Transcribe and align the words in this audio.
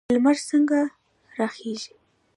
لمر 0.13 0.37
څنګه 0.49 0.79
راخیږي؟ 1.37 1.91